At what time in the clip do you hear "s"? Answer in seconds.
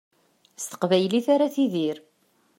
0.63-0.65